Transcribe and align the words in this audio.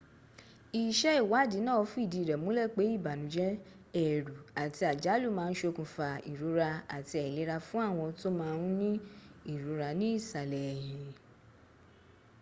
iṣẹ́ 0.85 1.15
ìwádìí 1.23 1.59
náà 1.67 1.81
fìdí 1.91 2.21
rẹ̀ 2.29 2.41
múlẹ̀ 2.43 2.71
pé 2.75 2.81
ìbànújẹ́ 2.95 3.51
ẹ̀rù 4.05 4.33
àti 4.63 4.81
àjálù 4.91 5.27
má 5.37 5.43
a 5.47 5.51
ń 5.51 5.57
ṣokùnfà 5.59 6.07
ìrora 6.31 6.69
àti 6.97 7.15
àìlera 7.23 7.55
fún 7.67 7.83
àwọn 7.89 8.07
tó 8.19 8.27
má 8.39 8.45
a 8.53 8.57
ń 8.65 8.65
ní 8.79 8.89
ìrora 9.53 9.89
ní 9.99 10.07
ìsàlẹ̀ 10.19 10.65
ẹ̀hìn 10.73 11.07